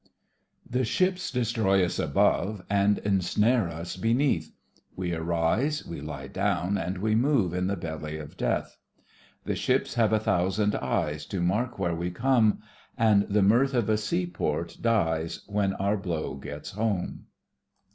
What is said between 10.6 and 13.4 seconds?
eyes To mark where we come.. And